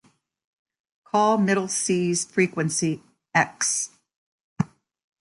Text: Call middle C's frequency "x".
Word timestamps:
Call 1.03 1.37
middle 1.37 1.67
C's 1.67 2.25
frequency 2.25 3.03
"x". 3.35 3.91